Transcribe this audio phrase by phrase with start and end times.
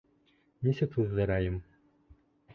[0.67, 1.61] Нисек туҙҙырайым?